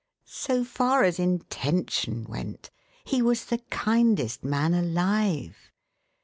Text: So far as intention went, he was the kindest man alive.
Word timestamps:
So 0.25 0.63
far 0.63 1.03
as 1.03 1.19
intention 1.19 2.23
went, 2.23 2.71
he 3.03 3.21
was 3.21 3.45
the 3.45 3.59
kindest 3.69 4.43
man 4.43 4.73
alive. 4.73 5.69